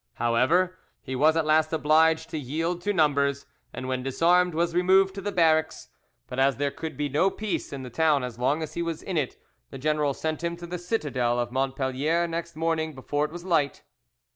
[0.15, 5.13] However, he was at last obliged to yield to numbers, and when disarmed was removed
[5.13, 5.89] to the barracks;
[6.25, 9.03] but as there could be no peace in the town as long as he was
[9.03, 9.37] in it,
[9.69, 13.83] the general sent him to the citadel of Montpellier next morning before it was light.